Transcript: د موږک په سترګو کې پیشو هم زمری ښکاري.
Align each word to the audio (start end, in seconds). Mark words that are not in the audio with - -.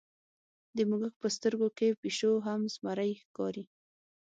د 0.75 0.77
موږک 0.89 1.13
په 1.21 1.27
سترګو 1.35 1.67
کې 1.77 1.97
پیشو 2.01 2.33
هم 2.47 2.61
زمری 2.73 3.11
ښکاري. 3.21 3.63